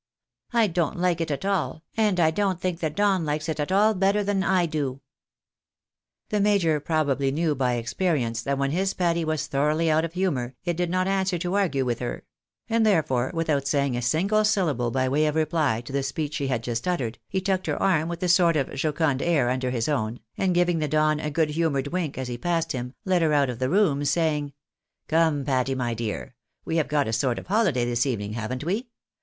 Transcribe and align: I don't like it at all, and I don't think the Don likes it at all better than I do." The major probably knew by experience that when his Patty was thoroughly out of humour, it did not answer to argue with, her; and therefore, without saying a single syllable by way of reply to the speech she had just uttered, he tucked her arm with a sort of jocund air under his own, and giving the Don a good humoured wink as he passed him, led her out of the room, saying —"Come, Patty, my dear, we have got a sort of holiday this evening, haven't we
I 0.51 0.65
don't 0.65 0.97
like 0.97 1.21
it 1.21 1.29
at 1.29 1.45
all, 1.45 1.83
and 1.95 2.19
I 2.19 2.31
don't 2.31 2.59
think 2.59 2.79
the 2.79 2.89
Don 2.89 3.23
likes 3.23 3.47
it 3.47 3.59
at 3.59 3.71
all 3.71 3.93
better 3.93 4.23
than 4.23 4.41
I 4.43 4.65
do." 4.65 4.99
The 6.29 6.39
major 6.41 6.79
probably 6.79 7.29
knew 7.29 7.53
by 7.53 7.73
experience 7.73 8.41
that 8.41 8.57
when 8.57 8.71
his 8.71 8.95
Patty 8.95 9.23
was 9.23 9.45
thoroughly 9.45 9.91
out 9.91 10.03
of 10.03 10.13
humour, 10.13 10.55
it 10.65 10.75
did 10.75 10.89
not 10.89 11.07
answer 11.07 11.37
to 11.37 11.53
argue 11.53 11.85
with, 11.85 11.99
her; 11.99 12.23
and 12.67 12.83
therefore, 12.83 13.29
without 13.35 13.67
saying 13.67 13.95
a 13.95 14.01
single 14.01 14.43
syllable 14.43 14.89
by 14.89 15.07
way 15.07 15.27
of 15.27 15.35
reply 15.35 15.81
to 15.81 15.93
the 15.93 16.01
speech 16.01 16.33
she 16.33 16.47
had 16.47 16.63
just 16.63 16.87
uttered, 16.87 17.19
he 17.29 17.39
tucked 17.39 17.67
her 17.67 17.79
arm 17.79 18.09
with 18.09 18.23
a 18.23 18.27
sort 18.27 18.55
of 18.55 18.73
jocund 18.73 19.21
air 19.21 19.51
under 19.51 19.69
his 19.69 19.87
own, 19.87 20.19
and 20.35 20.55
giving 20.55 20.79
the 20.79 20.87
Don 20.87 21.19
a 21.19 21.29
good 21.29 21.51
humoured 21.51 21.89
wink 21.89 22.17
as 22.17 22.27
he 22.27 22.39
passed 22.39 22.71
him, 22.71 22.95
led 23.05 23.21
her 23.21 23.33
out 23.33 23.51
of 23.51 23.59
the 23.59 23.69
room, 23.69 24.03
saying 24.03 24.53
—"Come, 25.09 25.45
Patty, 25.45 25.75
my 25.75 25.93
dear, 25.93 26.33
we 26.65 26.77
have 26.77 26.87
got 26.87 27.07
a 27.07 27.13
sort 27.13 27.37
of 27.37 27.45
holiday 27.45 27.85
this 27.85 28.07
evening, 28.07 28.33
haven't 28.33 28.63
we 28.63 28.87